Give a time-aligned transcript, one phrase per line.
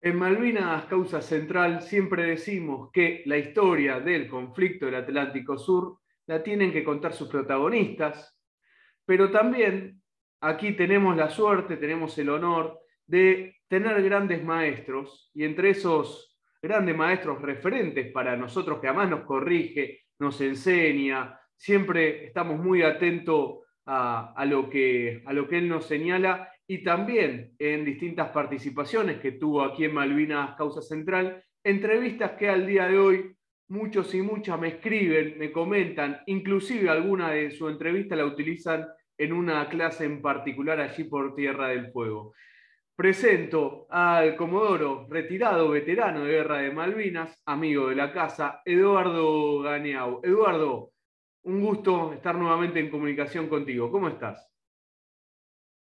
[0.00, 6.40] En Malvinas Causa Central siempre decimos que la historia del conflicto del Atlántico Sur la
[6.40, 8.38] tienen que contar sus protagonistas,
[9.04, 10.00] pero también
[10.40, 16.96] aquí tenemos la suerte, tenemos el honor de tener grandes maestros y entre esos grandes
[16.96, 24.44] maestros referentes para nosotros que además nos corrige, nos enseña, siempre estamos muy atentos a,
[24.46, 29.62] lo, que, a lo que él nos señala y también en distintas participaciones que tuvo
[29.62, 33.36] aquí en Malvinas Causa Central, entrevistas que al día de hoy
[33.68, 38.86] muchos y muchas me escriben, me comentan, inclusive alguna de su entrevista la utilizan
[39.16, 42.34] en una clase en particular allí por Tierra del Fuego.
[42.94, 50.20] Presento al Comodoro, retirado veterano de Guerra de Malvinas, amigo de la casa, Eduardo Ganeau.
[50.22, 50.90] Eduardo,
[51.44, 53.90] un gusto estar nuevamente en comunicación contigo.
[53.90, 54.48] ¿Cómo estás?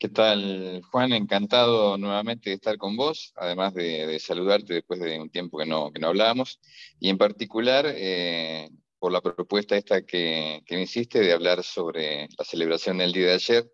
[0.01, 1.13] ¿Qué tal, Juan?
[1.13, 5.93] Encantado nuevamente de estar con vos, además de, saludarte después de un tiempo que no,
[5.93, 6.59] que no hablábamos,
[6.99, 12.29] y en particular eh, por la propuesta esta que, que, me hiciste de hablar sobre
[12.39, 13.71] la celebración del día de ayer,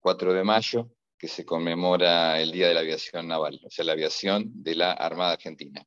[0.00, 3.92] 4 de mayo, que se conmemora el Día de la Aviación Naval, o sea, la
[3.92, 5.86] aviación de la Armada Argentina.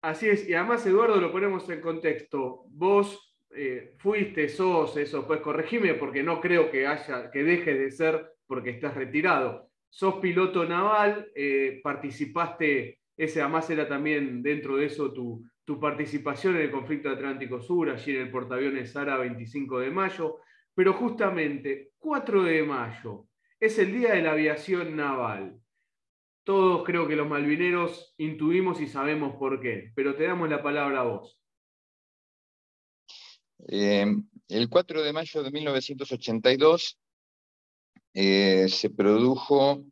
[0.00, 2.64] Así es, y además, Eduardo, lo ponemos en contexto.
[2.70, 7.90] Vos eh, fuiste, sos, eso, pues corregime, porque no creo que haya, que deje de
[7.90, 9.70] ser porque estás retirado.
[9.90, 15.44] Sos piloto naval, eh, participaste, ese además era también dentro de eso tu,
[15.80, 20.38] participación en el conflicto Atlántico Sur, allí en el portaaviones Sara 25 de mayo,
[20.74, 23.26] pero justamente 4 de mayo
[23.60, 25.60] es el Día de la Aviación Naval.
[26.42, 31.00] Todos creo que los malvineros intuimos y sabemos por qué, pero te damos la palabra
[31.00, 31.38] a vos.
[33.66, 34.06] Eh,
[34.48, 36.98] el 4 de mayo de 1982
[38.20, 39.84] eh, se produjo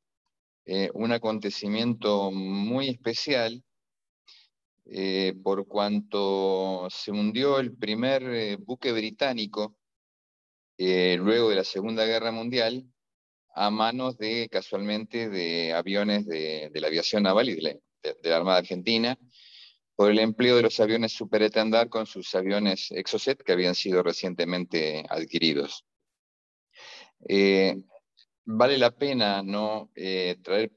[0.64, 3.62] eh, un acontecimiento muy especial
[4.86, 9.76] eh, por cuanto se hundió el primer buque británico
[10.76, 12.84] luego de la Segunda Guerra Mundial
[13.54, 17.80] a manos de, casualmente, de aviones de, la aviación naval y de
[18.24, 19.16] la, Armada Argentina,
[19.94, 25.04] por el empleo de los aviones Superetendar con sus aviones Exocet que habían sido recientemente
[25.08, 25.84] adquiridos
[28.46, 30.72] vale la pena no eh, traer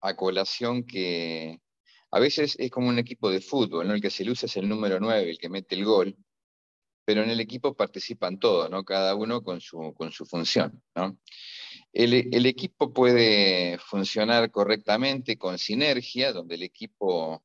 [0.00, 1.60] a colación que
[2.10, 4.98] a veces es como un equipo de fútbol, el que se luce es el número
[5.00, 6.16] 9, el que mete el gol,
[7.04, 8.84] pero en el equipo participan todos, ¿no?
[8.84, 10.82] cada uno con su, con su función.
[10.94, 11.18] ¿no?
[11.92, 17.42] El, el, equipo puede funcionar correctamente con sinergia, donde el equipo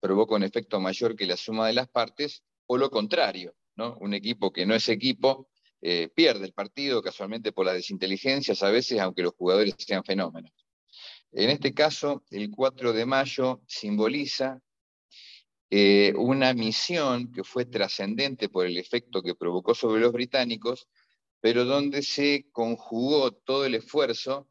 [0.00, 3.96] provoca un efecto mayor que la suma de las partes, o lo contrario, ¿no?
[4.00, 5.49] un equipo que no es equipo
[5.82, 10.52] eh, pierde el partido casualmente por las desinteligencias a veces, aunque los jugadores sean fenómenos.
[11.32, 14.60] En este caso, el 4 de mayo simboliza
[15.70, 20.88] eh, una misión que fue trascendente por el efecto que provocó sobre los británicos,
[21.40, 24.48] pero donde se conjugó todo el esfuerzo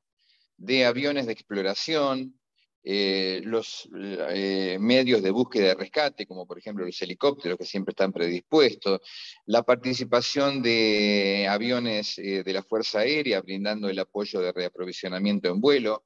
[0.55, 2.38] de aviones de exploración,
[2.83, 7.91] eh, los eh, medios de búsqueda y rescate, como por ejemplo los helicópteros que siempre
[7.91, 9.01] están predispuestos,
[9.45, 15.59] la participación de aviones eh, de la Fuerza Aérea brindando el apoyo de reaprovisionamiento en
[15.59, 16.05] vuelo,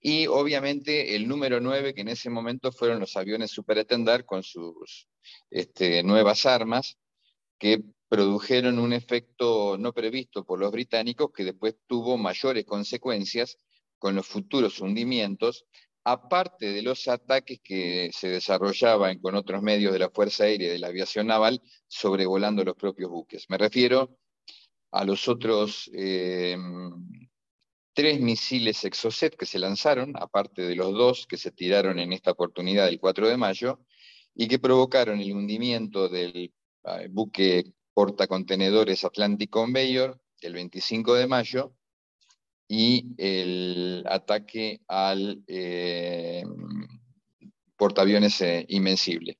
[0.00, 5.06] y obviamente el número 9, que en ese momento fueron los aviones Superetendar con sus
[5.50, 6.98] este, nuevas armas,
[7.58, 13.58] que produjeron un efecto no previsto por los británicos que después tuvo mayores consecuencias
[14.02, 15.64] con los futuros hundimientos,
[16.02, 20.72] aparte de los ataques que se desarrollaban con otros medios de la Fuerza Aérea y
[20.72, 23.46] de la Aviación Naval sobrevolando los propios buques.
[23.48, 24.18] Me refiero
[24.90, 26.56] a los otros eh,
[27.94, 32.32] tres misiles Exocet que se lanzaron, aparte de los dos que se tiraron en esta
[32.32, 33.78] oportunidad el 4 de mayo,
[34.34, 36.52] y que provocaron el hundimiento del
[36.86, 41.76] eh, buque portacontenedores Atlantic Conveyor el 25 de mayo,
[42.74, 46.42] y el ataque al eh,
[47.76, 49.36] portaaviones eh, invencible.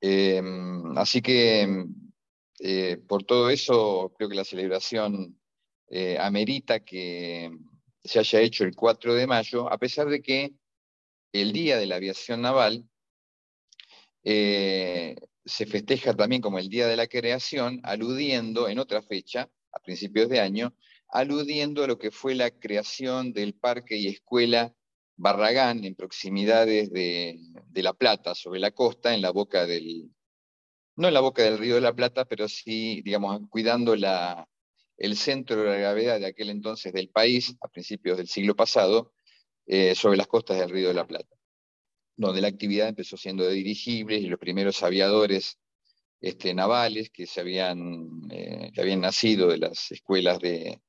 [0.00, 1.84] Em, así que
[2.60, 5.38] eh, por todo eso creo que la celebración
[6.18, 7.50] amerita que
[8.02, 10.54] se haya hecho el 4 de mayo, a pesar de que
[11.32, 12.88] el Día de la Aviación Naval
[14.24, 20.30] se festeja también como el Día de la Creación, aludiendo en otra fecha, a principios
[20.30, 20.74] de año,
[21.08, 24.74] aludiendo a lo que fue la creación del Parque y Escuela
[25.16, 27.38] Barragán en proximidades de,
[27.74, 30.10] La Plata, sobre la costa, en la boca del,
[30.96, 35.62] no en la boca del río de la Plata, pero sí, digamos, cuidando el centro
[35.62, 39.12] de la gravedad de aquel entonces del país, a principios del siglo pasado,
[39.66, 41.34] eh, sobre las costas del Río de la Plata,
[42.16, 45.58] donde la actividad empezó siendo de dirigibles y los primeros aviadores
[46.20, 50.80] este, navales que, se habían, eh, que habían nacido de las escuelas de,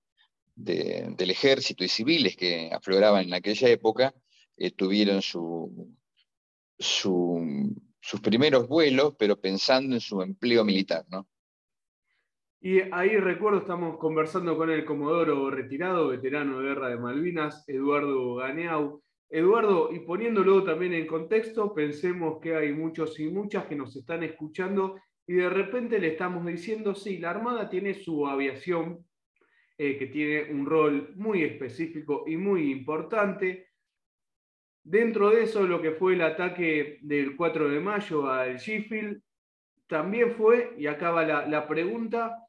[0.57, 4.13] del ejército y civiles que afloraban en aquella época,
[4.57, 5.95] eh, tuvieron su,
[6.77, 11.06] sus primeros vuelos, pero pensando en su empleo militar.
[11.09, 11.27] ¿no?
[12.59, 18.36] Y ahí recuerdo, estamos conversando con el comodoro retirado, veterano de guerra de Malvinas, Eduardo
[18.36, 19.01] Ganeau.
[19.30, 24.24] Eduardo, y poniéndolo también en contexto, pensemos que hay muchos y muchas que nos están
[24.24, 24.95] escuchando
[25.27, 29.06] y de repente le estamos diciendo, sí, la Armada tiene su aviación,
[29.77, 33.68] eh, que tiene un rol muy específico y muy importante.
[34.83, 39.21] Dentro de eso, lo que fue el ataque del 4 de mayo al Sheffield,
[39.88, 42.44] también fue, y acaba la, pregunta,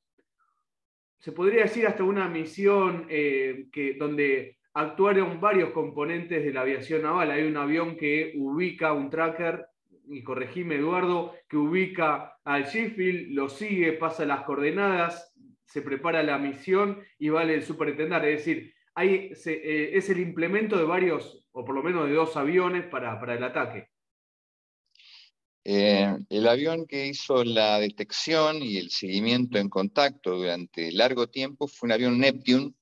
[1.19, 7.03] se podría decir hasta una misión eh, que, donde actuaron varios componentes de la aviación
[7.03, 7.31] naval.
[7.31, 9.67] Hay un avión que ubica un tracker
[10.09, 15.35] y corregime Eduardo, que ubica al Sheffield, lo sigue, pasa las coordenadas,
[15.69, 18.33] se prepara la misión y vale el superintendente.
[18.33, 22.37] Es decir, hay, eh, es el implemento de varios, o por lo menos de dos
[22.37, 23.91] aviones para, el ataque.
[25.65, 31.69] Eh, el avión que hizo la detección y el seguimiento en contacto durante largo tiempo
[31.69, 32.73] fue un avión Neptune,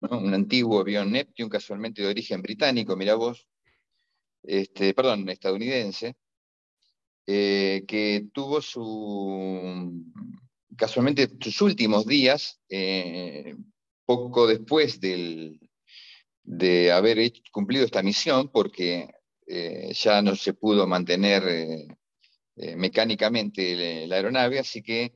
[0.00, 3.46] un antiguo avión Neptune, casualmente de origen británico, mira vos,
[4.42, 6.14] este, perdón, estadounidense,
[7.26, 10.04] eh, que tuvo su,
[10.82, 13.54] casualmente sus últimos días, eh,
[14.04, 19.08] poco después de haber cumplido esta misión, porque
[19.46, 21.86] eh, ya no se pudo mantener
[22.56, 25.14] mecánicamente la, aeronave, así que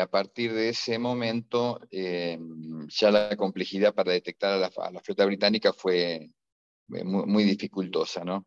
[0.00, 6.30] a partir de ese momento ya la complejidad para detectar a la, flota británica fue
[6.86, 8.46] muy, dificultosa, ¿no?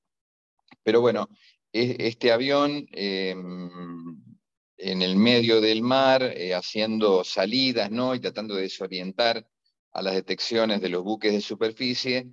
[0.84, 1.28] Pero bueno,
[1.74, 2.88] este avión
[4.80, 8.16] en el medio del mar, eh, haciendo salidas ¿no?
[8.16, 9.46] y tratando de desorientar
[9.92, 12.32] a las detecciones de los buques de superficie,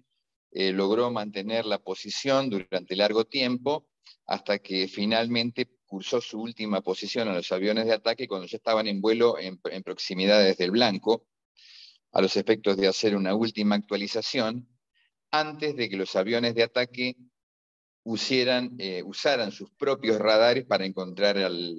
[0.53, 3.89] eh, logró mantener la posición durante largo tiempo
[4.27, 8.87] hasta que finalmente cursó su última posición a los aviones de ataque cuando ya estaban
[8.87, 11.27] en vuelo en, proximidades del blanco,
[12.13, 14.69] a los efectos de hacer una última actualización,
[15.33, 17.17] antes de que los aviones de ataque
[18.79, 21.77] eh, usaran sus propios radares para encontrar al,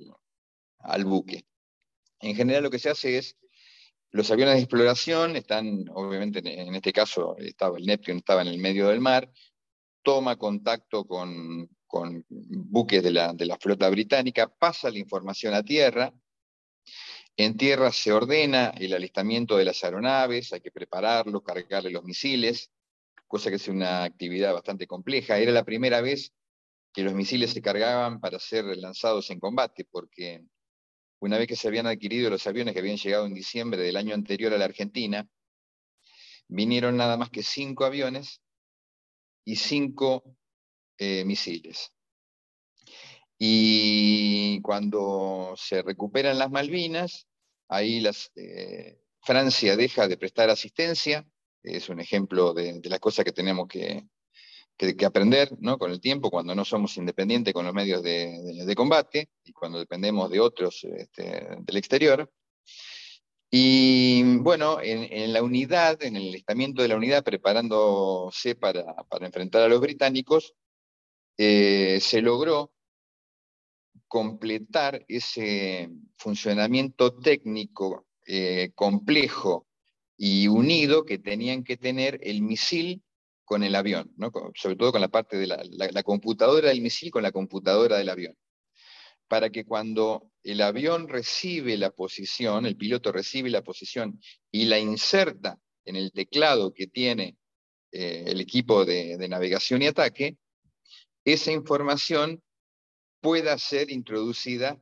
[1.03, 1.45] buque.
[2.19, 3.37] En general lo que se hace es,
[4.11, 8.57] los aviones de exploración están, obviamente en este caso estaba, el Neptune estaba en el
[8.57, 9.29] medio del mar,
[10.01, 16.13] toma contacto con, buques de la, de la flota británica, pasa la información a tierra,
[17.35, 22.71] en tierra se ordena el alistamiento de las aeronaves, hay que prepararlo, cargarle los misiles,
[23.27, 25.37] cosa que es una actividad bastante compleja.
[25.37, 26.33] Era la primera vez
[26.93, 30.43] que los misiles se cargaban para ser lanzados en combate, porque
[31.19, 34.13] una vez que se habían adquirido los aviones que habían llegado en diciembre del año
[34.13, 35.27] anterior a la Argentina,
[36.47, 38.41] vinieron nada más que cinco aviones
[39.45, 40.23] y cinco
[40.97, 41.93] eh, misiles.
[43.39, 47.27] Y cuando se recuperan las Malvinas,
[47.67, 51.27] ahí las, eh, Francia deja de prestar asistencia
[51.67, 54.05] es un ejemplo de, las cosas que tenemos que,
[55.05, 55.77] aprender ¿no?
[55.77, 60.29] con el tiempo, cuando no somos independientes con los medios de, combate y cuando dependemos
[60.29, 62.31] de otros este, del exterior.
[63.49, 68.83] Y bueno, en, la unidad, en el listamiento de la unidad, preparándose para,
[69.21, 70.53] enfrentar a los británicos,
[71.37, 72.73] eh, se logró
[74.07, 79.67] completar ese funcionamiento técnico eh, complejo
[80.17, 83.01] y unido que tenían que tener el misil
[83.47, 84.13] con el avión,
[84.55, 88.37] sobre todo con la parte de la, computadora del misil con la computadora del avión,
[89.29, 94.19] para que cuando el avión recibe la posición, el piloto recibe la posición
[94.51, 97.37] y la inserta en el teclado que tiene
[97.93, 100.37] eh, el equipo de, de navegación y ataque,
[101.23, 102.43] esa información
[103.21, 104.77] pueda ser introducida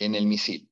[0.00, 0.68] en el misil.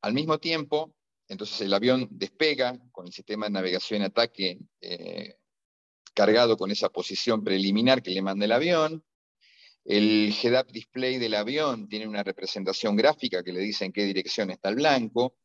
[0.00, 0.92] Al mismo tiempo,
[1.28, 5.36] entonces el avión despega con el sistema de navegación y ataque eh,
[6.16, 9.04] cargado con esa posición preliminar que le manda el avión.
[9.84, 14.50] El head-up display del avión tiene una representación gráfica que le dice en qué dirección
[14.50, 15.36] está el blanco.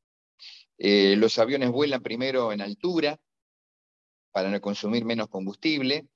[0.78, 3.20] Eh, los aviones vuelan primero en altura
[4.32, 6.08] para no consumir menos combustible,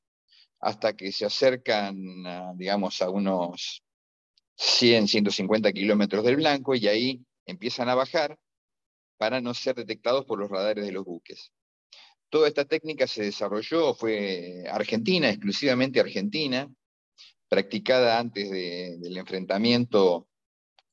[0.62, 3.83] hasta que se acercan, digamos, a unos
[4.55, 8.39] 100, 150 kilómetros del blanco y ahí empiezan a bajar
[9.17, 11.51] para no ser detectados por los radares de los buques.
[12.29, 16.70] Toda esta técnica se desarrolló, fue argentina, exclusivamente argentina,
[17.48, 20.27] practicada antes del enfrentamiento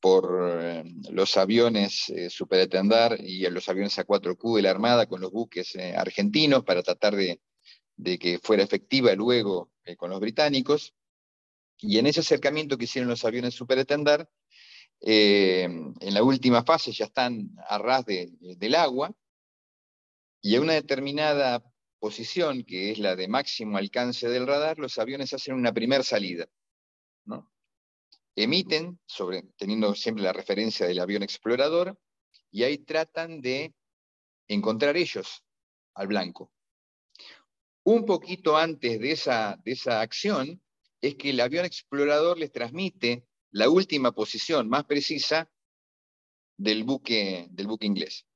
[0.02, 2.28] por eh, los aviones eh,
[3.20, 7.40] y los aviones A4Q de la Armada con los buques eh, argentinos para tratar de,
[8.18, 10.92] que fuera efectiva luego con los británicos.
[11.78, 14.28] Y en ese acercamiento que hicieron los aviones Superetendar,
[15.00, 19.12] en la última fase ya están a ras del agua,
[20.42, 21.64] y a una determinada
[22.00, 26.46] posición, que es la de máximo alcance del radar, los aviones hacen una primera salida.
[28.34, 31.98] Emiten, sobre, teniendo siempre la referencia del avión explorador,
[32.50, 33.74] y ahí tratan de
[34.48, 35.44] encontrar ellos
[35.94, 36.50] al blanco.
[37.84, 40.62] Un poquito antes de esa, de esa acción
[41.00, 45.50] es que el avión explorador les transmite la última posición más precisa
[46.56, 48.26] del buque, del buque inglés.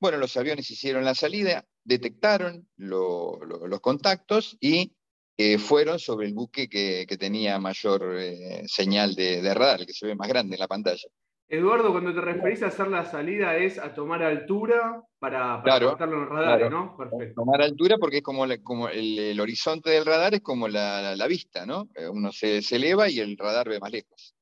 [0.00, 4.92] Bueno, los aviones hicieron la salida, detectaron los contactos y
[5.36, 10.14] eh, fueron sobre el buque que, tenía mayor eh, señal de, radar, que se ve
[10.14, 11.08] más grande en la pantalla.
[11.48, 16.10] Eduardo, cuando te referís a hacer la salida es a tomar altura para, para en
[16.10, 16.96] los radares, ¿no?
[16.96, 17.40] Perfecto.
[17.40, 21.88] Tomar altura porque es como, como el, horizonte del radar es como la, vista, ¿no?
[21.94, 24.34] Eh, uno se, se, eleva y el radar ve más lejos.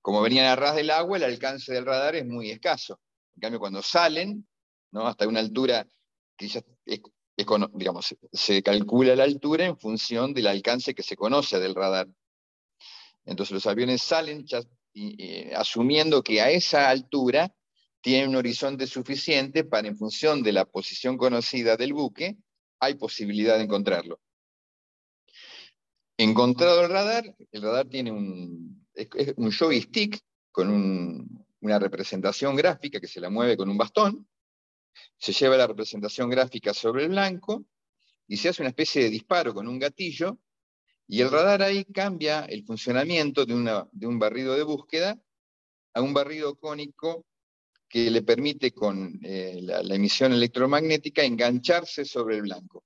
[0.00, 3.00] Como venían a ras del agua, el alcance del radar es muy escaso.
[3.36, 4.46] En cambio, cuando salen,
[5.02, 5.86] hasta una altura
[6.36, 6.62] que ya
[7.72, 12.08] digamos, se calcula la altura en función del alcance que se conoce del radar.
[13.24, 14.44] Entonces los aviones salen
[15.56, 17.52] asumiendo que a esa altura
[18.00, 22.36] tienen un horizonte suficiente para, en función de la posición conocida del buque,
[22.78, 24.20] hay posibilidad de encontrarlo.
[26.16, 28.86] Encontrado el radar, el radar tiene un,
[29.36, 30.20] un joystick
[30.52, 34.28] con una representación gráfica que se la mueve con un bastón,
[35.18, 37.64] se lleva la representación gráfica sobre el blanco
[38.26, 40.38] y se hace una especie de disparo con un gatillo
[41.06, 45.18] y el radar ahí cambia el funcionamiento de, un barrido de búsqueda
[45.92, 47.26] a un barrido cónico
[47.88, 52.84] que le permite con eh, la, emisión electromagnética engancharse sobre el blanco.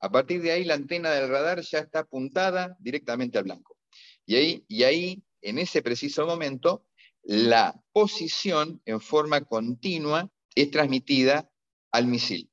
[0.00, 3.76] A partir de ahí la antena del radar ya está apuntada directamente al blanco.
[4.24, 6.86] Y ahí, y ahí en ese preciso momento,
[7.22, 11.50] la posición en forma continua es transmitida
[11.92, 12.50] al misil.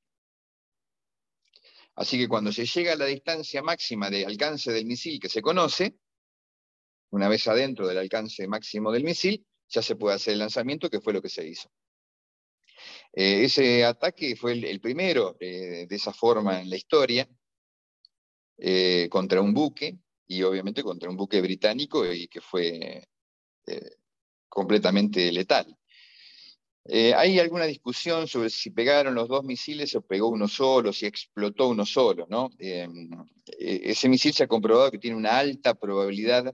[1.96, 5.42] Así que cuando se llega a la distancia máxima de alcance del misil que se
[5.42, 5.98] conoce,
[7.10, 11.01] una vez adentro del alcance máximo del misil, ya se puede hacer el lanzamiento, que
[11.01, 11.70] fue lo que se hizo.
[13.13, 17.27] Eh, ese ataque fue el, primero eh, de esa forma en la historia,
[18.58, 23.08] eh, contra un buque, y obviamente contra un buque británico, y que fue
[24.48, 25.76] completamente letal.
[26.89, 31.06] Eh, hay alguna discusión sobre si pegaron los dos misiles o pegó uno solo, si
[31.06, 32.50] explotó uno solo, ¿no?
[32.60, 33.10] Em,
[33.60, 36.53] e, ese misil se ha comprobado que tiene una alta probabilidad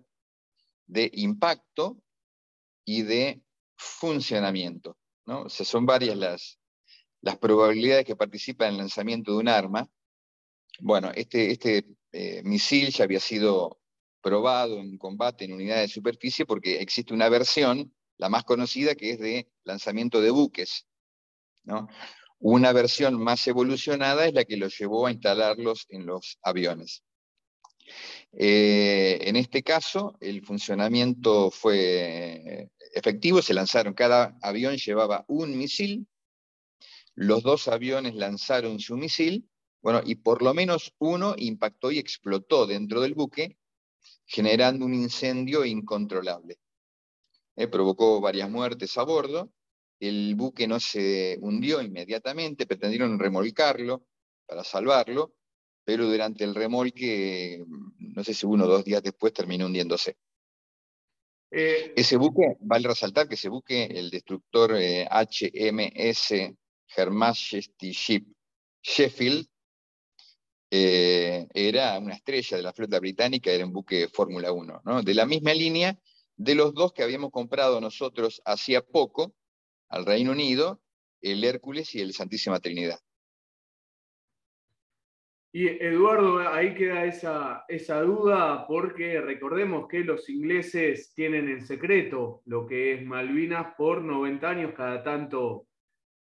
[0.88, 1.98] de impacto
[2.84, 3.42] y de
[3.78, 5.44] funcionamiento, ¿no?
[5.44, 6.60] O sea, son varias las,
[7.22, 9.88] las probabilidades que participan en el lanzamiento de un arma.
[10.80, 13.80] Bueno, este, este eh, misil ya había sido
[14.22, 19.12] probado en combate en unidades de superficie porque existe una versión la más conocida que
[19.12, 20.86] es de lanzamiento de buques.
[22.40, 27.04] Una versión más evolucionada es la que los llevó a instalarlos en los aviones.
[28.32, 36.08] Eh, en este caso, el funcionamiento fue efectivo, se lanzaron, cada avión llevaba un misil,
[37.16, 39.48] los dos aviones lanzaron su misil,
[39.82, 43.58] bueno, y por lo menos uno impactó y explotó dentro del buque,
[44.26, 46.58] generando un incendio incontrolable.
[47.56, 49.52] Eh, provocó varias muertes a bordo.
[50.00, 54.06] El buque no se hundió inmediatamente, pretendieron remolcarlo
[54.46, 55.36] para salvarlo,
[55.86, 57.64] pero durante el remolque,
[58.00, 60.18] no sé si uno o dos días después, terminó hundiéndose.
[61.52, 66.56] Eh, ese buque, vale resaltar que ese buque, el destructor HMS eh,
[66.96, 68.26] Her Majesty Ship
[68.82, 69.48] Sheffield,
[70.76, 75.04] era una estrella de la flota británica, era un buque Fórmula 1, ¿no?
[75.04, 75.96] de la misma línea
[76.36, 79.34] de los dos que habíamos comprado nosotros hacía poco
[79.90, 80.82] al Reino Unido,
[81.22, 83.00] el Hércules y el Santísima Trinidad.
[85.56, 92.42] Y Eduardo, ahí queda esa, esa duda porque recordemos que los ingleses tienen en secreto
[92.46, 95.68] lo que es Malvinas por 90 años, cada tanto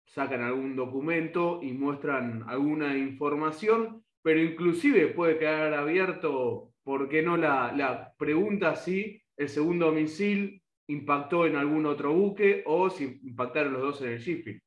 [0.06, 7.36] sacan algún documento y muestran alguna información, pero inclusive puede quedar abierto, ¿por qué no
[7.36, 13.72] la, la pregunta si el segundo misil impactó en algún otro buque o si impactaron
[13.72, 14.60] los dos en el Sheffield.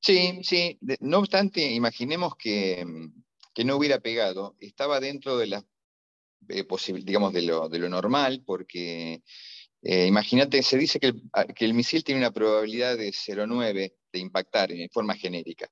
[0.00, 0.78] Sí, sí.
[1.00, 2.84] No obstante, imaginemos que,
[3.64, 4.54] no hubiera pegado.
[4.60, 5.64] Estaba dentro de la
[6.48, 6.66] eh,
[7.02, 9.22] digamos, de lo, normal, porque
[9.82, 11.14] eh, imagínate, se dice que
[11.58, 15.68] el, misil tiene una probabilidad de 0,9 de impactar en forma genérica.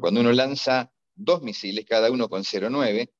[0.00, 3.10] Cuando uno lanza dos misiles, cada uno con 0,9,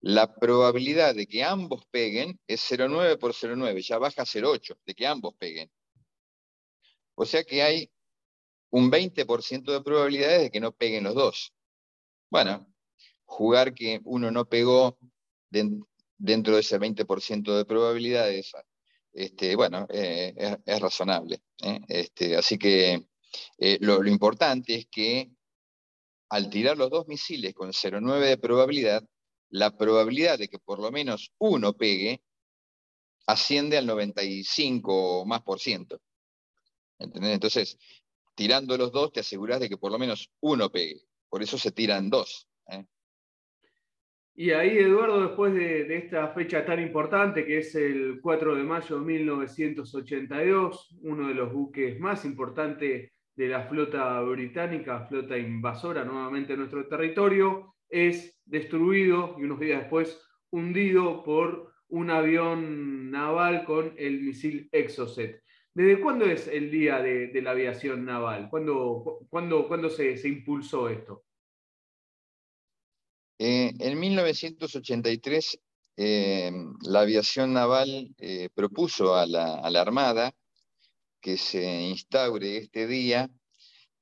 [0.00, 4.94] la probabilidad de que ambos peguen es 0,9 por 0,9, ya baja a 0,8, de
[4.94, 5.70] que ambos peguen.
[7.14, 7.90] O sea que hay
[8.70, 11.52] un 20% de probabilidades de que no peguen los dos.
[12.30, 12.66] Bueno,
[13.24, 14.98] jugar que uno no pegó
[15.50, 18.52] dentro de ese 20% de probabilidades,
[19.12, 21.42] este, bueno, eh, es, razonable.
[21.62, 21.80] ¿eh?
[21.88, 23.08] Este, así que
[23.58, 25.30] eh, lo, lo importante es que
[26.28, 29.02] al tirar los dos misiles con 0,9 de probabilidad,
[29.56, 32.20] la probabilidad de que por lo menos uno pegue
[33.26, 35.98] asciende al 95 o más por ciento.
[36.98, 37.78] Entonces,
[38.34, 41.00] tirando los dos te aseguras de que por lo menos uno pegue.
[41.30, 42.46] Por eso se tiran dos.
[42.68, 42.84] ¿eh?
[44.34, 48.98] Y ahí, Eduardo, después de, esta fecha tan importante, que es el 4 de mayo
[48.98, 56.52] de 1982, uno de los buques más importantes de la flota británica, flota invasora nuevamente
[56.52, 60.18] en nuestro territorio, es destruido y unos días después
[60.50, 65.42] hundido por un avión naval con el misil Exocet.
[65.74, 68.48] ¿Desde cuándo es el día de, la aviación naval?
[68.48, 69.20] ¿Cuándo,
[69.90, 71.24] se, impulsó esto?
[73.38, 75.60] Eh, en 1983,
[75.98, 76.50] eh,
[76.82, 80.34] la aviación naval eh, propuso a la, Armada
[81.20, 83.28] que se instaure este día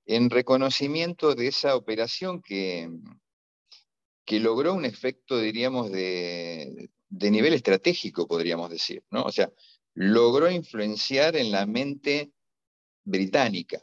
[0.06, 2.88] en reconocimiento de esa operación que,
[4.24, 9.24] que logró un efecto, diríamos, de, nivel estratégico, podríamos decir, ¿no?
[9.24, 9.50] O sea,
[9.94, 12.32] logró influenciar en la mente
[13.04, 13.80] británica,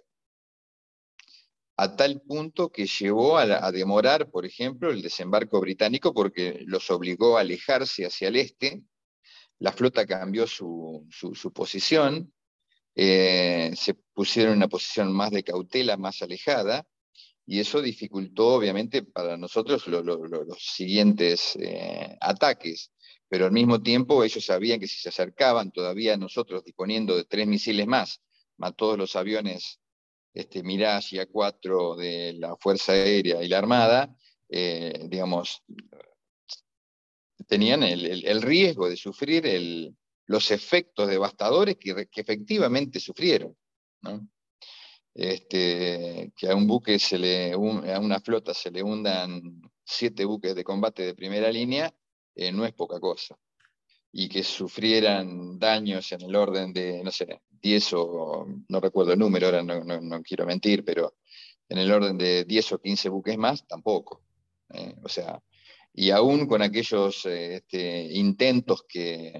[1.78, 7.38] a tal punto que llevó a, demorar, por ejemplo, el desembarco británico porque los obligó
[7.38, 8.84] a alejarse hacia el este,
[9.60, 11.08] la flota cambió su,
[11.54, 12.34] posición,
[12.96, 16.86] eh, se pusieron en una posición más de cautela, más alejada,
[17.46, 22.92] y eso dificultó obviamente para nosotros los siguientes eh, ataques,
[23.28, 27.48] pero al mismo tiempo ellos sabían que si se acercaban todavía nosotros disponiendo de tres
[27.48, 28.22] misiles más,
[28.58, 29.80] más todos los aviones
[30.34, 34.16] este, Mirage y A4 de la Fuerza Aérea y la Armada,
[34.50, 35.64] eh, digamos,
[37.48, 39.94] tenían el, riesgo de sufrir
[40.26, 43.58] los efectos devastadores que, que efectivamente sufrieron.
[44.02, 44.28] ¿no?
[45.14, 50.56] Este, que a un buque se le, a una flota se le hundan siete buques
[50.56, 51.94] de combate de primera línea,
[52.36, 53.38] eh, no es poca cosa.
[54.14, 59.20] Y que sufrieran daños en el orden de, no sé, 10 o, no recuerdo el
[59.20, 61.16] número, ahora no, quiero mentir, pero
[61.70, 64.22] en el orden de 10 o 15 buques más, tampoco.
[64.74, 65.42] Eh, o sea,
[65.94, 69.40] y aún con aquellos eh, este, intentos que,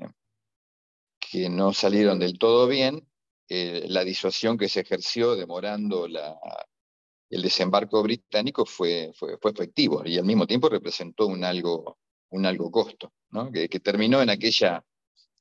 [1.20, 3.08] que no salieron del todo bien,
[3.54, 10.24] eh, la disuasión que se ejerció demorando el desembarco británico fue, fue, efectivo y al
[10.24, 11.98] mismo tiempo representó un algo,
[12.30, 13.12] un algo costo,
[13.52, 14.86] que, terminó en aquella,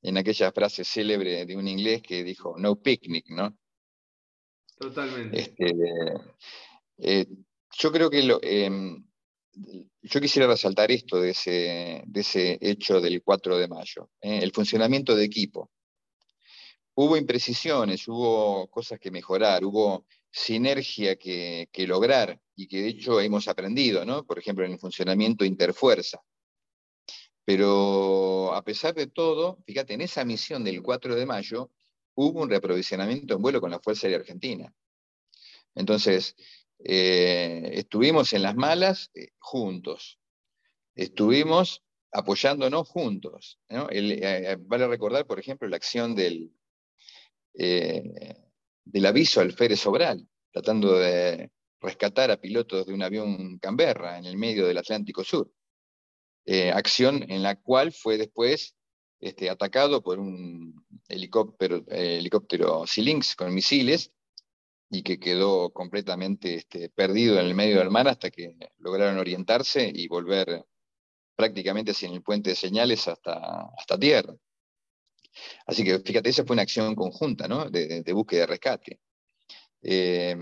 [0.03, 3.57] en aquella frase célebre de un inglés que dijo, no picnic, ¿no?
[4.77, 5.43] Totalmente.
[5.43, 5.73] Este,
[6.99, 7.27] eh,
[7.79, 9.05] yo creo que em,
[10.03, 14.41] yo quisiera resaltar esto de ese, de ese hecho del 4 de mayo, ¿eh?
[14.43, 15.71] el funcionamiento de equipo
[17.03, 23.49] hubo imprecisiones, hubo cosas que mejorar, hubo sinergia que, lograr y que de hecho hemos
[23.49, 24.27] aprendido, ¿no?
[24.27, 26.21] Por ejemplo, en el funcionamiento interfuerza.
[27.43, 31.71] Pero a pesar de todo, fíjate, en esa misión del 4 de mayo
[32.15, 34.71] hubo un reaprovisionamiento en vuelo con la Fuerza Aérea Argentina.
[35.75, 36.37] Entonces,
[36.85, 40.19] eh, estuvimos en las malas eh, juntos,
[40.95, 41.83] estuvimos
[42.13, 43.59] apoyándonos juntos.
[43.71, 46.53] Eh, vale recordar, por ejemplo, la acción del,
[47.55, 48.03] eh,
[48.85, 54.27] del aviso al Férez Sobral, tratando de rescatar a pilotos de un avión Canberra en
[54.27, 55.51] el medio del Atlántico Sur.
[56.47, 58.75] Eh, acción en la cual fue después
[59.21, 62.23] este, atacado por un helicóptero, eh,
[62.87, 64.13] Silinx con misiles
[64.91, 69.91] y que quedó completamente este, perdido en el medio del mar hasta que lograron orientarse
[69.95, 70.65] y volver
[71.37, 74.35] prácticamente sin el puente de señales hasta, hasta tierra.
[75.67, 79.01] Así que fíjate, esa fue una acción conjunta de, búsqueda de rescate.
[79.83, 80.37] Eh,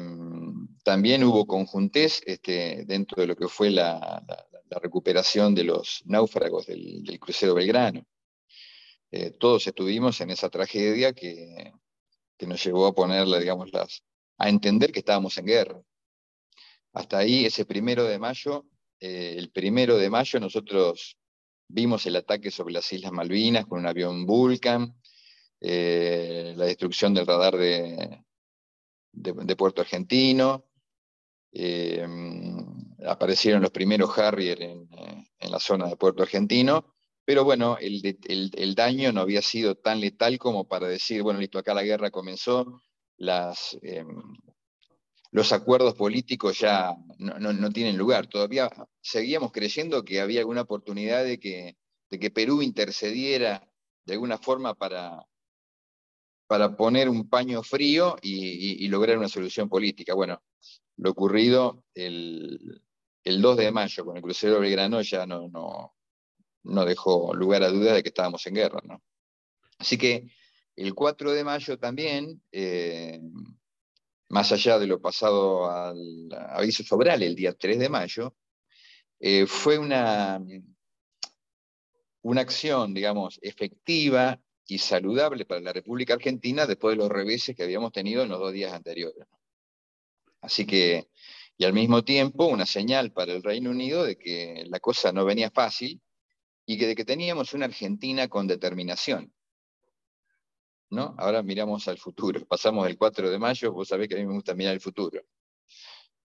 [0.82, 4.24] también hubo conjuntés este, dentro de lo que fue la,
[4.70, 8.06] recuperación de los náufragos del, crucero Belgrano.
[9.10, 11.72] Eh, todos estuvimos en esa tragedia que,
[12.46, 14.04] nos llevó a ponerle, digamos, las,
[14.36, 15.82] a entender que estábamos en guerra.
[16.92, 18.66] Hasta ahí, ese primero de mayo,
[19.00, 21.16] eh, el primero de mayo nosotros
[21.68, 24.94] vimos el ataque sobre las Islas Malvinas con un avión Vulcan,
[25.60, 28.24] eh, la destrucción del radar de,
[29.12, 30.64] de, Puerto Argentino,
[31.52, 32.06] eh,
[33.06, 34.88] aparecieron los primeros Harrier en,
[35.40, 40.66] la zona de Puerto Argentino, pero bueno, el, daño no había sido tan letal como
[40.68, 42.82] para decir, bueno, listo, acá la guerra comenzó,
[43.16, 43.78] las,
[45.30, 48.26] los acuerdos políticos ya no, tienen lugar.
[48.26, 51.76] Todavía seguíamos creyendo que había alguna oportunidad de que,
[52.10, 53.68] de que Perú intercediera
[54.04, 55.26] de alguna forma para,
[56.46, 60.14] para poner un paño frío y, lograr una solución política.
[60.14, 60.42] Bueno,
[60.96, 62.82] lo ocurrido el,
[63.24, 65.94] 2 de mayo con el crucero Belgrano ya no, no,
[66.62, 68.80] no dejó lugar a dudas de que estábamos en guerra.
[68.82, 69.02] ¿no?
[69.78, 70.26] Así que
[70.74, 73.20] el 4 de mayo también, eh,
[74.28, 78.34] más allá de lo pasado al aviso Sobral el día 3 de mayo,
[79.20, 80.40] eh, fue una,
[82.22, 87.62] una acción, digamos, efectiva y saludable para la República Argentina después de los reveses que
[87.62, 89.26] habíamos tenido en los dos días anteriores.
[90.40, 91.08] Así que,
[91.56, 95.24] y al mismo tiempo, una señal para el Reino Unido de que la cosa no
[95.24, 96.00] venía fácil
[96.66, 99.32] y que de que teníamos una Argentina con determinación.
[100.90, 101.14] ¿No?
[101.18, 102.44] Ahora miramos al futuro.
[102.48, 105.20] Pasamos el 4 de mayo, vos sabés que a mí me gusta mirar el futuro.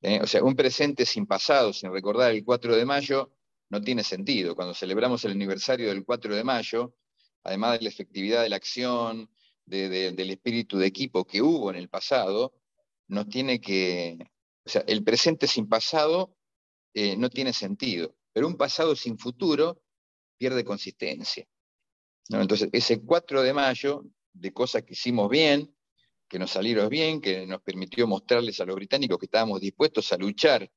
[0.03, 0.21] ¿Eh?
[0.23, 3.33] O sea, un presente sin pasado, sin recordar el 4 de mayo,
[3.69, 4.57] no tiene sentido.
[4.57, 6.95] Cuando celebramos el aniversario del 4 de mayo,
[7.45, 9.31] además de la efectividad de la acción,
[9.67, 12.55] del espíritu de equipo que hubo en el pasado,
[13.09, 14.19] nos tiene que...
[14.65, 16.37] O sea, el presente sin pasado
[16.93, 19.81] eh, no tiene sentido, pero un pasado sin futuro
[20.39, 21.47] pierde consistencia.
[22.29, 25.75] Entonces, ese 4 de mayo de cosas que hicimos bien,
[26.29, 30.17] que nos salieron bien, que nos permitió mostrarles a los británicos que estábamos dispuestos a
[30.17, 30.71] luchar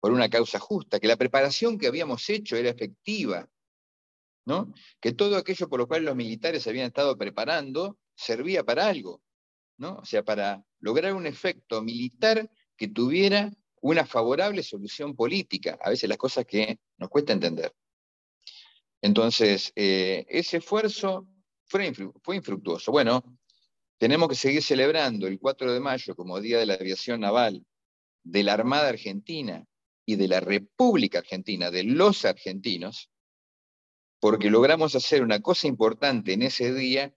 [0.00, 3.48] por una causa justa, que la preparación que habíamos hecho era efectiva,
[4.44, 4.72] ¿no?
[5.00, 9.20] que todo aquello por lo cual los militares habían estado preparando servía para algo,
[9.76, 9.96] ¿no?
[9.96, 16.08] o sea, para lograr un efecto militar que tuviera una favorable solución política, a veces
[16.08, 17.74] las cosas que nos cuesta entender.
[19.02, 21.26] Entonces, eh, ese esfuerzo
[21.66, 22.92] fue, infructuoso.
[22.92, 23.22] Bueno,
[23.98, 27.64] tenemos que seguir celebrando el 4 de mayo como Día de la Aviación Naval
[28.22, 29.64] de la Armada Argentina
[30.04, 33.10] y de la República Argentina, de los argentinos,
[34.20, 37.14] porque logramos hacer una cosa importante en ese día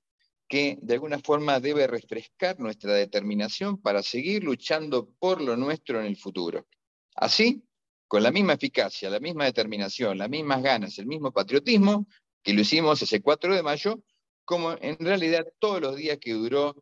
[0.48, 6.08] que de alguna forma debe refrescar nuestra determinación para seguir luchando por lo nuestro en
[6.08, 6.68] el futuro.
[7.16, 7.64] Así,
[8.08, 12.08] con la misma eficacia, la misma determinación, las mismas ganas, el mismo patriotismo
[12.42, 14.02] que lo hicimos ese 4 de mayo,
[14.50, 16.74] como en realidad todos los días que duró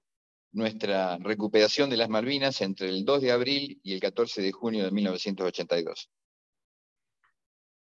[0.54, 4.86] nuestra recuperación de las Malvinas entre el 2 de abril y el 14 de junio
[4.86, 6.10] de 1982.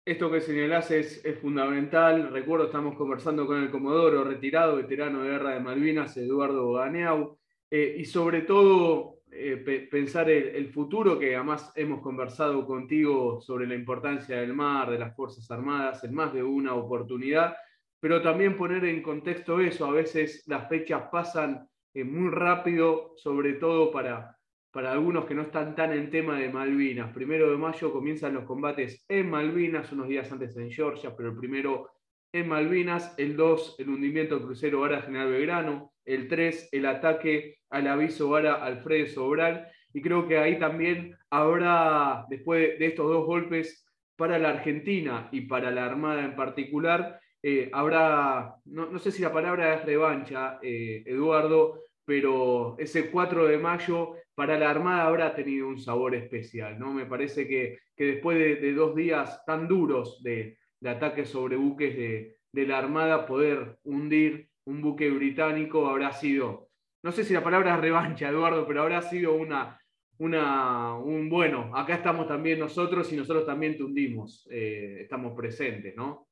[0.04, 2.32] Esto que señalás es, fundamental.
[2.32, 7.38] Recuerdo, estamos conversando con el Comodoro retirado, veterano de guerra de Malvinas, Eduardo Ganeau,
[7.70, 13.76] eh, y sobre todo eh, pensar el, futuro, que además hemos conversado contigo sobre la
[13.76, 17.54] importancia del mar, de las Fuerzas Armadas, en más de una oportunidad
[18.00, 23.54] pero también poner en contexto eso, a veces las fechas pasan eh, muy rápido, sobre
[23.54, 24.36] todo para,
[24.70, 27.12] para algunos que no están tan en tema de Malvinas.
[27.12, 31.36] Primero de mayo comienzan los combates en Malvinas, unos días antes en Georgia, pero el
[31.36, 31.90] primero
[32.32, 37.58] en Malvinas, el 2 el hundimiento del crucero Vara General Belgrano, el 3 el ataque
[37.70, 43.26] al aviso Vara Alfredo Sobral, y creo que ahí también habrá, después de estos dos
[43.26, 49.22] golpes, para la Argentina y para la Armada en particular, eh, habrá, no, sé si
[49.22, 55.34] la palabra es revancha, eh, Eduardo, pero ese 4 de mayo para la Armada habrá
[55.34, 56.92] tenido un sabor especial, ¿no?
[56.92, 62.78] Me parece que, después de, dos días tan duros de, ataques sobre buques de, la
[62.78, 66.70] Armada, poder hundir un buque británico habrá sido,
[67.02, 69.80] no sé si la palabra es revancha, Eduardo, pero habrá sido una,
[70.18, 75.94] una, un bueno, acá estamos también nosotros y nosotros también te hundimos, eh, estamos presentes,
[75.94, 76.27] ¿no?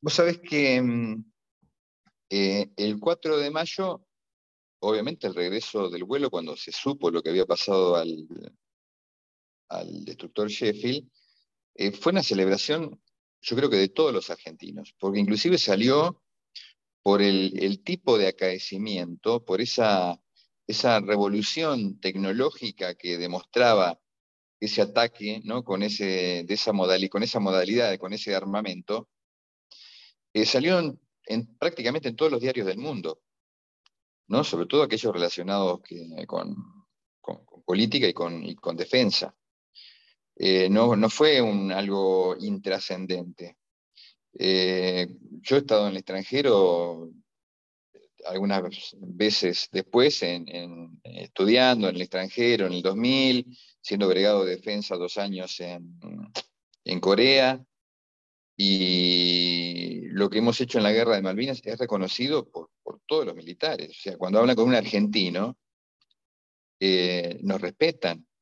[0.00, 1.24] Vos sabés que mm,
[2.30, 4.06] eh, el 4 de mayo,
[4.80, 8.28] obviamente el regreso del vuelo, cuando se supo lo que había pasado al,
[9.68, 11.08] al destructor Sheffield,
[11.74, 13.00] eh, fue una celebración,
[13.40, 16.22] yo creo que de todos los argentinos, porque inclusive salió
[17.02, 20.20] por el, tipo de acaecimiento, por esa,
[20.66, 23.98] esa revolución tecnológica que demostraba
[24.60, 25.64] ese ataque ¿no?
[25.64, 26.72] con, ese, de esa
[27.10, 29.08] con esa modalidad, con ese armamento,
[30.32, 33.20] eh, prácticamente en todos los diarios del mundo,
[34.28, 34.44] ¿no?
[34.44, 35.80] sobre todo aquellos relacionados
[36.26, 36.78] con,
[37.64, 39.34] política y con, defensa.
[40.36, 43.58] eh, no, no, fue algo intrascendente.
[44.38, 45.08] Eh,
[45.40, 47.10] yo he estado en el extranjero
[48.26, 48.62] algunas
[48.98, 53.46] veces después, en, estudiando en el extranjero, en el 2000,
[53.80, 55.98] siendo agregado de defensa dos años en,
[56.84, 57.62] en Corea,
[58.60, 63.26] y lo que hemos hecho en la guerra de Malvinas es reconocido por, por todos
[63.26, 63.90] los militares.
[63.90, 65.56] O sea, cuando hablan con un argentino,
[66.80, 68.24] eh, nos respetan.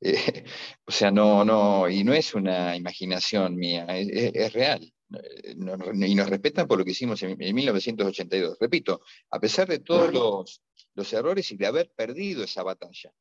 [0.00, 0.44] Eh,
[0.86, 4.80] o sea, no, no, y no es una imaginación mía, es, real.
[5.12, 8.58] Eh, y nos respetan por lo que hicimos en, 1982.
[8.60, 9.00] Repito,
[9.32, 10.62] a pesar de todos los,
[10.94, 13.12] los, errores y de haber perdido esa batalla.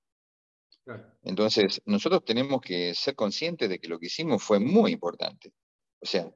[1.23, 5.53] Entonces, nosotros tenemos que ser conscientes de que lo que hicimos fue muy importante.
[5.99, 6.31] O sea,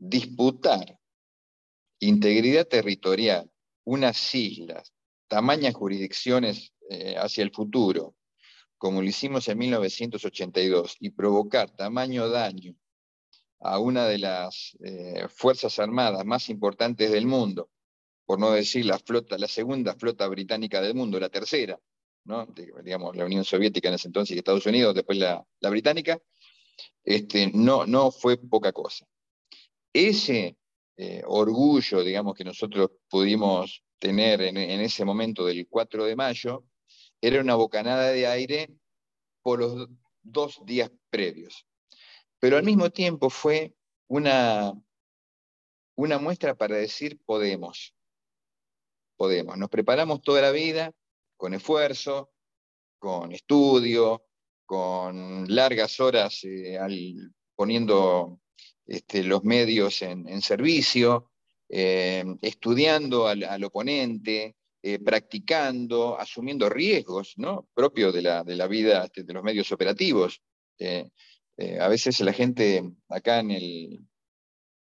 [0.00, 0.98] disputar
[2.00, 3.50] integridad territorial,
[3.84, 4.92] unas islas,
[5.28, 8.16] tamañas jurisdicciones eh, hacia el futuro,
[8.78, 12.74] como lo hicimos en 1982, y provocar tamaño daño
[13.60, 17.70] a una de las eh, Fuerzas Armadas más importantes del mundo,
[18.24, 21.78] por no decir la flota, la segunda flota británica del mundo, la tercera,
[22.24, 22.46] ¿no?
[22.82, 26.18] digamos, la Unión Soviética en ese entonces y Estados Unidos, después la, británica,
[27.04, 29.06] este, no, no fue poca cosa.
[29.92, 30.56] Ese
[30.96, 36.64] eh, orgullo, digamos, que nosotros pudimos tener en, ese momento del 4 de mayo,
[37.20, 38.70] era una bocanada de aire
[39.42, 39.88] por los
[40.22, 41.66] dos días previos.
[42.38, 43.74] Pero al mismo tiempo fue
[44.08, 44.72] una,
[45.96, 47.94] una muestra para decir podemos.
[49.16, 49.58] Podemos.
[49.58, 50.92] Nos preparamos toda la vida
[51.36, 52.30] con esfuerzo,
[52.98, 54.24] con estudio,
[54.64, 56.78] con largas horas eh,
[57.54, 58.39] poniendo
[58.90, 61.30] este, los medios en, servicio,
[61.68, 67.68] eh, estudiando al, oponente, eh, practicando, asumiendo riesgos ¿no?
[67.72, 70.42] propios de la, de la vida este, de los medios operativos.
[71.80, 74.00] a veces la gente acá en, el,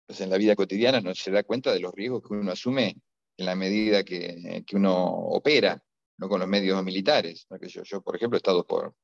[0.06, 2.96] pues en la vida cotidiana no se da cuenta de los riesgos que uno asume
[3.36, 5.84] en la medida que, que uno opera,
[6.16, 7.46] no con los medios militares.
[7.84, 8.94] Yo, por ejemplo, he estado por,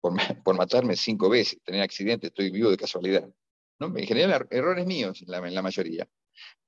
[0.00, 0.14] por,
[0.56, 3.28] matarme cinco veces, tener accidentes, estoy vivo de casualidad.
[3.78, 3.96] ¿No?
[3.96, 6.08] En general, er, errores míos en la, mayoría,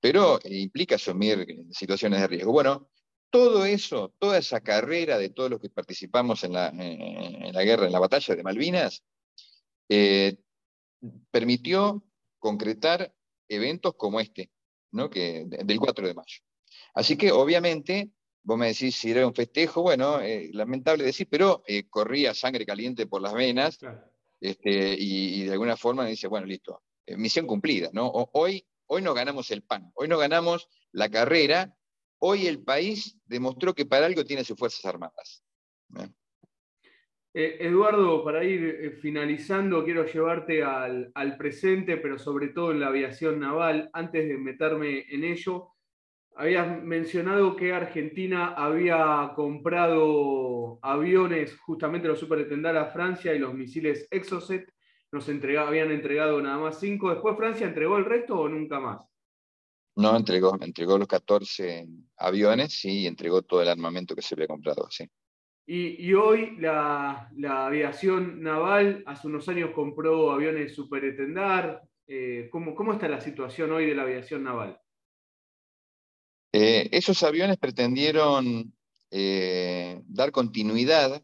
[0.00, 2.52] pero implica asumir situaciones de riesgo.
[2.52, 2.88] Bueno,
[3.30, 7.86] todo eso, toda esa carrera de todos los que participamos en la, en la guerra,
[7.86, 9.02] en la batalla de Malvinas,
[9.88, 10.36] eh,
[11.30, 12.04] permitió
[12.38, 13.14] concretar
[13.48, 14.50] eventos como este,
[14.92, 15.10] ¿no?
[15.10, 16.40] que, del 4 de mayo.
[16.94, 18.10] Así que obviamente
[18.46, 22.64] Vos me decís si era un festejo, bueno, eh, lamentable decir, pero eh, corría sangre
[22.64, 23.76] caliente por las venas
[24.40, 28.08] este, y, de alguna forma me dice, bueno, listo, eh, misión cumplida, ¿no?
[28.08, 31.74] hoy, hoy no ganamos el pan, hoy no ganamos la carrera,
[32.18, 35.42] hoy el país demostró que para algo tiene sus Fuerzas Armadas.
[37.32, 43.38] Eduardo, para ir finalizando, quiero llevarte al, al presente, pero sobre todo en la aviación
[43.40, 43.90] naval.
[43.92, 45.76] Antes de meterme en ello,
[46.38, 54.06] Habías mencionado que Argentina había comprado aviones, justamente los Super a Francia y los misiles
[54.10, 54.70] Exocet.
[55.16, 55.28] Nos
[55.66, 57.08] habían entregado nada más cinco.
[57.08, 59.00] ¿Después Francia entregó el resto o nunca más?
[59.96, 64.88] No, entregó, entregó los 14 aviones y entregó todo el armamento que se había comprado,
[64.90, 65.08] sí.
[65.68, 71.02] Y, hoy la, aviación naval hace unos años compró aviones Super
[72.06, 74.78] Eh, ¿cómo, ¿Cómo está la situación hoy de la aviación naval?
[76.52, 78.72] Eh, esos aviones pretendieron
[79.10, 81.22] eh, dar continuidad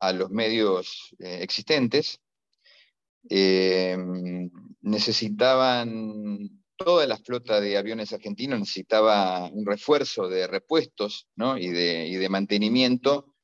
[0.00, 2.20] a los medios eh, existentes.
[4.80, 12.28] Necesitaban, toda la flota de aviones argentinos necesitaba un refuerzo de repuestos y, de, de,
[12.28, 13.34] mantenimiento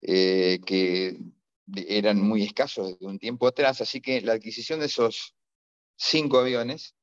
[0.00, 1.18] que
[1.74, 5.34] eran muy escasos desde un tiempo atrás, así que la adquisición de esos
[5.96, 6.94] cinco aviones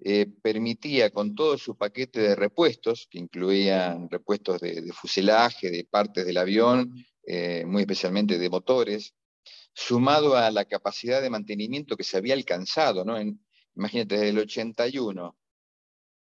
[0.00, 6.26] eh, permitía con todo su paquete de repuestos, que incluían repuestos de, fuselaje, de partes
[6.26, 6.92] del avión,
[7.26, 9.14] eh, muy especialmente de motores,
[9.76, 13.18] sumado a la capacidad de mantenimiento que se había alcanzado, ¿no?
[13.76, 15.36] imagínate, desde el 81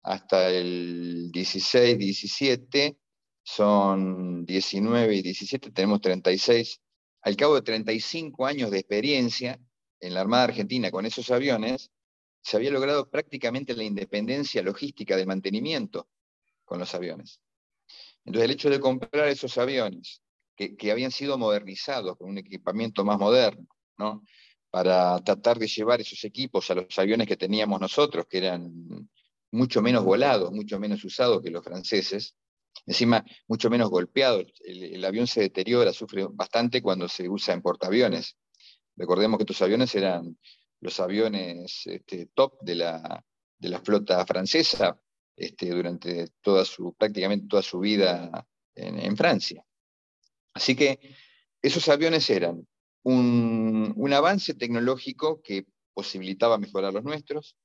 [0.04, 2.98] hasta el 16, 17,
[3.44, 6.82] son 19 y 17, tenemos 36.
[7.22, 9.60] Al cabo de 35 años de experiencia
[10.00, 11.92] en la Armada Argentina con esos aviones,
[12.42, 16.08] se había logrado prácticamente la independencia logística de mantenimiento
[16.64, 17.42] con los aviones.
[18.24, 20.23] Entonces, el hecho de comprar esos aviones,
[20.56, 24.24] que, habían sido modernizados con un equipamiento más moderno, ¿no?
[24.70, 28.74] para tratar de llevar esos equipos a los aviones que teníamos nosotros, que eran
[29.52, 32.36] mucho menos volados, mucho menos usados que los franceses,
[32.86, 34.46] encima mucho menos golpeados.
[34.66, 38.36] El, avión se deteriora, sufre bastante cuando se usa en portaaviones.
[38.96, 40.38] Recordemos que estos aviones eran
[40.82, 43.24] los aviones este, top de la,
[43.58, 45.00] de la, flota francesa
[45.36, 49.64] este, durante toda su, prácticamente toda su vida en, Francia.
[50.54, 51.00] Así que
[51.62, 52.68] esos aviones eran
[53.04, 57.58] un, avance tecnológico que posibilitaba mejorar los nuestros,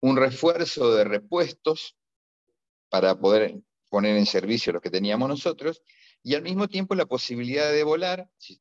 [0.00, 1.96] un refuerzo de repuestos
[2.88, 5.82] para poder poner en servicio los que teníamos nosotros,
[6.22, 8.60] y al mismo tiempo la posibilidad de volar, si,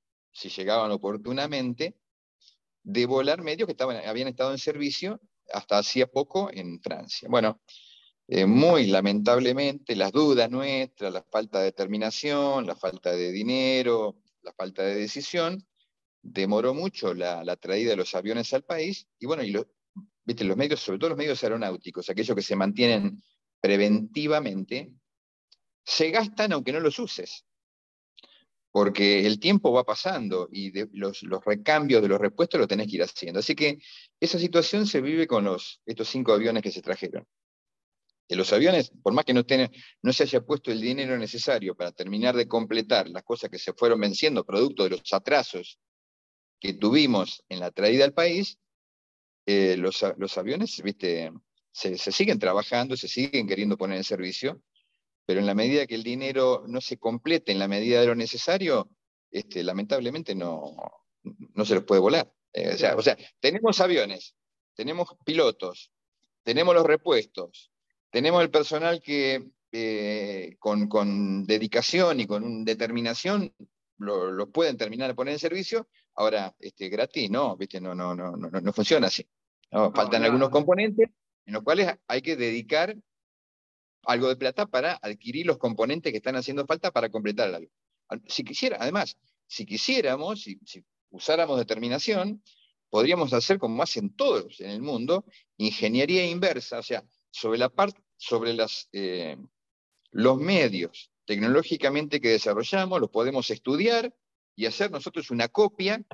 [0.49, 1.95] llegaban oportunamente,
[2.83, 7.27] de volar medios que habían estado en servicio hasta hacía poco en Francia.
[7.29, 7.62] Bueno,
[8.27, 14.53] eh, muy lamentablemente las dudas nuestras, la falta de determinación, la falta de dinero, la
[14.53, 15.65] falta de decisión,
[16.21, 19.43] demoró mucho la, traída de los aviones al país, y bueno,
[20.25, 23.21] los medios, sobre todo los medios aeronáuticos, aquellos que se mantienen
[23.59, 24.93] preventivamente,
[25.83, 27.45] se gastan aunque no los uses.
[28.71, 33.03] Porque el tiempo va pasando y los, recambios de los repuestos lo tenés que ir
[33.03, 33.39] haciendo.
[33.39, 33.77] Así que
[34.19, 37.27] esa situación se vive con los, estos cinco aviones que se trajeron.
[38.29, 39.43] Los aviones, por más que no,
[40.01, 43.73] no se haya puesto el dinero necesario para terminar de completar las cosas que se
[43.73, 45.77] fueron venciendo, producto de los atrasos
[46.59, 48.57] que tuvimos en la traída al país,
[49.45, 50.01] eh, los,
[50.38, 51.31] aviones ¿viste?
[51.71, 54.62] Se, se, siguen trabajando, se siguen queriendo poner en servicio,
[55.25, 58.15] pero en la medida que el dinero no se complete en la medida de lo
[58.15, 58.89] necesario,
[59.31, 60.75] este, lamentablemente no,
[61.23, 62.31] no se los puede volar.
[62.53, 64.36] Eh, o, sea, tenemos aviones,
[64.75, 65.91] tenemos pilotos,
[66.43, 67.71] tenemos los repuestos,
[68.13, 73.52] tenemos el personal que eh, con, dedicación y con determinación
[73.97, 77.82] lo, pueden terminar de poner en servicio, ahora este, gratis, no, ¿viste?
[77.82, 79.28] No, no, no, no, no funciona así.
[79.71, 81.10] Faltan algunos componentes
[81.47, 82.95] en los cuales hay que dedicar
[84.04, 87.71] algo de plata para adquirir los componentes que están haciendo falta para completar avión.
[88.28, 90.60] Si quisiera, además, si quisiéramos, si,
[91.10, 92.43] usáramos determinación,
[92.91, 95.26] podríamos hacer como hacen todos en el mundo,
[95.58, 99.37] ingeniería inversa, o sea, sobre la parte, sobre las, eh,
[100.11, 104.13] los medios tecnológicamente que desarrollamos, los podemos estudiar
[104.55, 106.05] y hacer nosotros una copia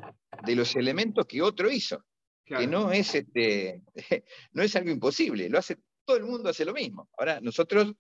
[0.46, 2.06] de los elementos que otro hizo.
[2.46, 3.84] Que no es, este,
[4.54, 7.08] no es algo imposible, lo hace todo el mundo hace lo mismo.
[7.18, 7.94] Ahora, nosotros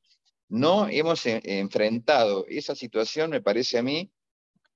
[0.47, 4.11] no hemos eh, enfrentado esa situación, me parece a mí,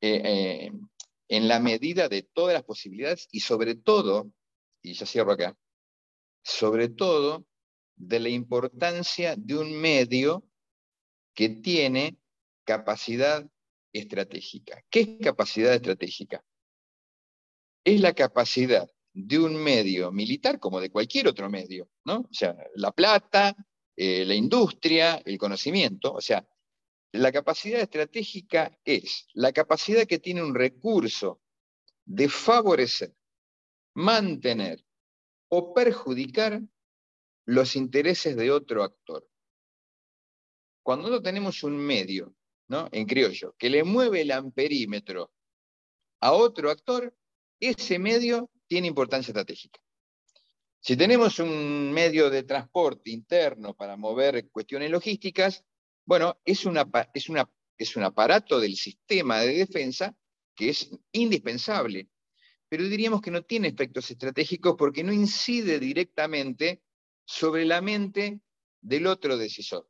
[0.01, 0.71] eh, eh,
[1.29, 4.32] en la medida de todas las posibilidades y sobre todo,
[4.84, 5.58] y ya cierro acá,
[6.43, 7.45] sobre todo
[7.95, 10.43] de la importancia de un medio
[11.34, 12.17] que tiene
[12.65, 13.45] capacidad
[13.91, 14.84] estratégica.
[14.89, 16.43] ¿Qué es capacidad estratégica?
[17.84, 22.21] Es la capacidad de un medio militar como de cualquier otro medio, ¿no?
[22.21, 23.56] O sea, la plata,
[23.95, 26.47] eh, la industria, el conocimiento, o sea,
[27.12, 31.41] la capacidad estratégica es la capacidad que tiene un recurso
[32.06, 33.15] de favorecer,
[33.93, 34.84] mantener
[35.49, 36.60] o perjudicar
[37.45, 39.27] los intereses de otro actor.
[40.82, 42.36] Cuando no tenemos un medio,
[42.67, 42.89] ¿no?
[42.91, 45.32] en criollo, que le mueve el amperímetro
[46.19, 47.15] a otro actor,
[47.60, 49.79] ese medio tiene importancia estratégica.
[50.79, 55.63] Si tenemos un medio de transporte interno para mover cuestiones logísticas,
[56.06, 60.13] bueno, es, una, es, una, es un aparato del sistema de defensa
[60.53, 62.10] que es indispensable,
[62.67, 66.83] pero diríamos que no tiene efectos estratégicos porque no incide directamente
[67.26, 68.42] sobre la mente
[68.82, 69.88] del otro decisor.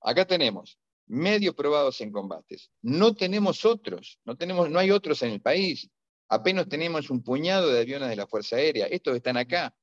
[0.00, 2.70] Acá tenemos medios probados en combates.
[2.80, 5.90] No tenemos otros, no, tenemos, no hay otros en el país.
[6.28, 8.86] Apenas tenemos un puñado de aviones de la Fuerza Aérea.
[8.86, 9.74] Estos están acá.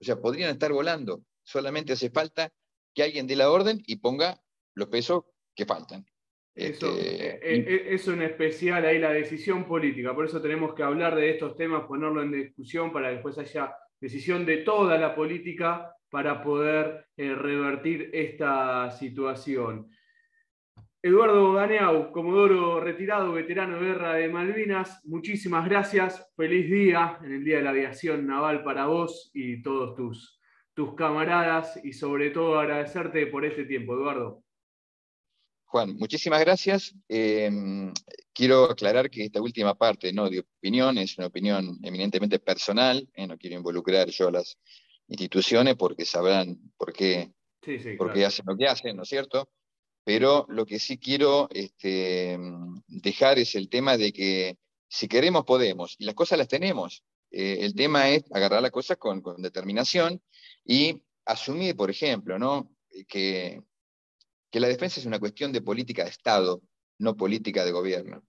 [0.00, 1.24] O sea, podrían estar volando.
[1.42, 2.52] Solamente hace falta
[2.94, 4.42] que alguien dé la orden y ponga
[4.74, 6.06] los pesos que faltan.
[6.54, 10.82] Eso, este, eh, eh, es un especial ahí la decisión política, por eso tenemos que
[10.82, 15.14] hablar de estos temas, ponerlo en discusión para que después haya decisión de toda la
[15.14, 19.90] política para poder eh, revertir esta situación.
[21.02, 26.30] Eduardo Ganeau, Comodoro retirado, veterano de guerra de Malvinas, muchísimas gracias.
[26.36, 30.40] Feliz día en el Día de la Aviación Naval para vos y todos tus,
[30.74, 34.42] tus camaradas y sobre todo agradecerte por este tiempo, Eduardo.
[35.70, 36.94] Juan, muchísimas gracias.
[37.08, 37.92] Em,
[38.32, 43.26] quiero aclarar que esta última parte no de opinión es una opinión eminentemente personal, eh,
[43.26, 44.58] no quiero involucrar yo a las
[45.06, 47.32] instituciones porque sabrán por qué,
[47.96, 49.48] por qué hacen lo que hacen, ¿no es cierto?
[50.04, 52.36] pero lo que sí quiero este,
[52.88, 54.58] dejar es el tema de que
[54.88, 57.04] si queremos podemos, y las cosas las tenemos.
[57.30, 60.20] Eh, el tema es agarrar las cosas con, determinación
[60.64, 62.74] y asumir, por ejemplo, ¿no?
[63.06, 63.62] que,
[64.50, 66.62] que la defensa es una cuestión de política de Estado,
[66.98, 68.24] no política de gobierno.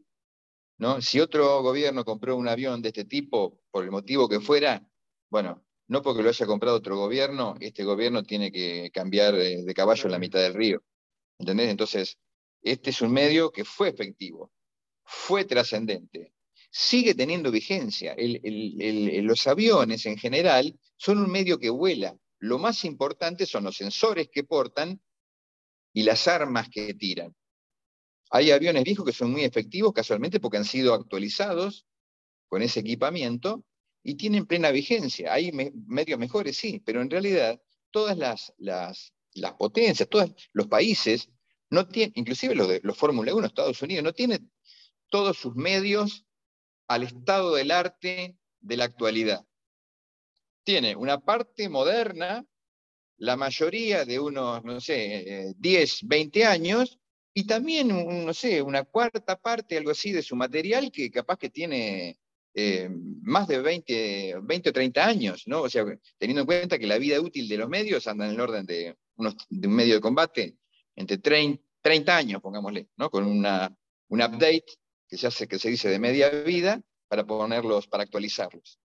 [0.77, 1.01] ¿no?
[1.01, 4.85] Si otro gobierno compró un avión de este tipo, por el motivo que fuera,
[5.29, 10.05] bueno, no porque lo haya comprado otro gobierno, este gobierno tiene que cambiar de caballo
[10.05, 10.83] en la mitad del río.
[11.37, 11.69] ¿Entendés?
[11.69, 12.17] Entonces,
[12.61, 14.51] este es un medio que fue efectivo,
[15.03, 16.33] fue trascendente,
[16.69, 18.15] sigue teniendo vigencia.
[18.17, 22.15] los aviones en general son un medio que vuela.
[22.39, 25.01] Lo más importante son los sensores que portan
[25.93, 27.35] y las armas que tiran.
[28.29, 31.85] Hay aviones viejos que son muy efectivos casualmente porque han sido actualizados
[32.47, 33.65] con ese equipamiento
[34.03, 35.33] y tienen plena vigencia.
[35.33, 37.61] Hay medios mejores, sí, pero en realidad
[37.91, 41.29] todas las, las, las potencias, todos los países,
[41.69, 44.51] no tienen, inclusive los de los Fórmula 1, Estados Unidos, no tienen
[45.09, 46.25] todos sus medios
[46.87, 49.45] al estado del arte de la actualidad.
[50.63, 52.45] Tiene una parte moderna,
[53.21, 56.99] la mayoría de unos, no sé, 10, 20 años,
[57.35, 57.87] y también,
[58.25, 62.17] no sé, una cuarta parte, algo así, de su material que capaz que tiene
[62.55, 62.89] eh,
[63.21, 65.61] más de 20, 20 o 30 años, ¿no?
[65.61, 65.85] O sea,
[66.17, 68.97] teniendo en cuenta que la vida útil de los medios anda en el orden de,
[69.15, 70.57] unos, de un medio de combate
[70.95, 73.11] entre 30, 30 años, pongámosle, ¿no?
[73.11, 73.71] Con una,
[74.09, 74.65] un update
[75.07, 78.79] que se hace, que se dice de media vida, para ponerlos, para actualizarlos.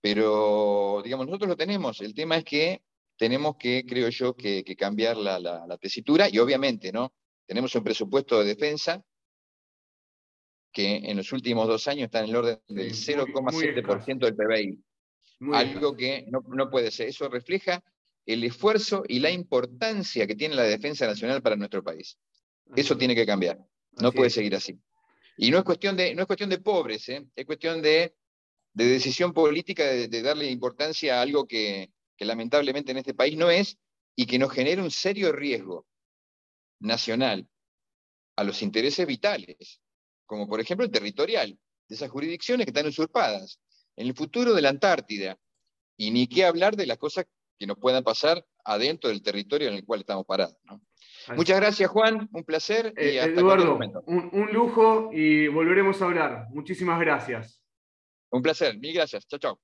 [0.00, 2.00] Pero, digamos, nosotros lo tenemos.
[2.00, 2.80] El tema es que
[3.16, 7.12] tenemos que, creo yo, que, cambiar la, la, tesitura y obviamente, ¿no?
[7.46, 9.02] Tenemos un presupuesto de defensa
[10.72, 14.84] que en los últimos dos años está en el orden del 0,7% del PBI.
[15.54, 17.08] algo que no, no, puede ser.
[17.08, 17.82] Eso refleja
[18.26, 22.18] el esfuerzo y la importancia que tiene la defensa nacional para nuestro país.
[22.74, 23.58] Eso tiene que cambiar.
[23.92, 24.78] No puede seguir así.
[25.38, 27.26] Y no es cuestión de, no es cuestión de pobres, ¿eh?
[27.34, 28.14] es cuestión de,
[28.72, 31.90] decisión política, de, darle importancia a algo que,
[32.24, 33.78] lamentablemente en este país no es
[34.14, 35.86] y que nos genera un serio riesgo
[36.80, 37.46] nacional
[38.36, 39.80] a los intereses vitales,
[40.26, 41.58] como por ejemplo el territorial,
[41.88, 43.60] de esas jurisdicciones que están usurpadas,
[43.96, 45.38] en el futuro de la Antártida,
[45.96, 47.26] y ni qué hablar de las cosas
[47.58, 50.56] que nos puedan pasar adentro del territorio en el cual estamos parados.
[51.34, 52.28] Muchas gracias, Juan.
[52.32, 52.92] Un placer.
[52.96, 56.46] Y eh, Eduardo, un, un, lujo y volveremos a hablar.
[56.50, 57.62] Muchísimas gracias.
[58.30, 58.78] Un placer.
[58.78, 59.26] Mil gracias.
[59.26, 59.60] Chao, chao.